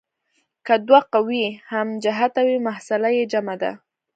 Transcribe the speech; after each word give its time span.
که 0.65 0.75
دوه 0.87 1.01
قوې 1.13 1.45
هم 1.71 1.87
جهته 2.03 2.41
وي 2.47 2.57
محصله 2.67 3.09
یې 3.17 3.23
جمع 3.31 3.55
ده. 3.61 3.71